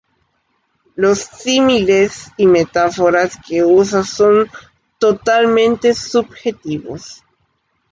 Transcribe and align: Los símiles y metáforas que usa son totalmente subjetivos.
Los 0.95 1.19
símiles 1.19 2.31
y 2.35 2.47
metáforas 2.47 3.37
que 3.47 3.63
usa 3.63 4.01
son 4.03 4.49
totalmente 4.97 5.93
subjetivos. 5.93 7.21